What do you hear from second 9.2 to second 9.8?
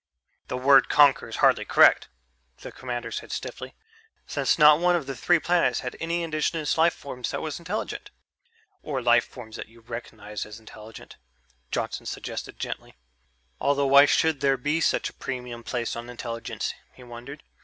forms that